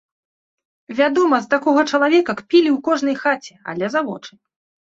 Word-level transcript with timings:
Вядома, 0.99 1.35
з 1.43 1.47
такога 1.53 1.81
чалавека 1.91 2.31
кпілі 2.39 2.69
ў 2.75 2.77
кожнай 2.89 3.15
хаце, 3.23 3.53
але 3.75 3.85
за 3.99 4.05
вочы. 4.09 4.33